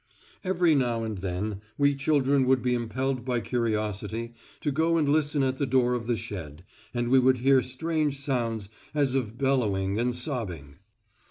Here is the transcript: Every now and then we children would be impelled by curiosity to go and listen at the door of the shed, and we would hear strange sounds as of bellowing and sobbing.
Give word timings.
Every 0.43 0.73
now 0.73 1.03
and 1.03 1.19
then 1.19 1.61
we 1.77 1.93
children 1.93 2.47
would 2.47 2.63
be 2.63 2.73
impelled 2.73 3.23
by 3.23 3.39
curiosity 3.39 4.33
to 4.61 4.71
go 4.71 4.97
and 4.97 5.07
listen 5.07 5.43
at 5.43 5.59
the 5.59 5.67
door 5.67 5.93
of 5.93 6.07
the 6.07 6.15
shed, 6.15 6.63
and 6.91 7.09
we 7.09 7.19
would 7.19 7.37
hear 7.37 7.61
strange 7.61 8.17
sounds 8.17 8.67
as 8.95 9.13
of 9.13 9.37
bellowing 9.37 9.99
and 9.99 10.15
sobbing. 10.15 10.77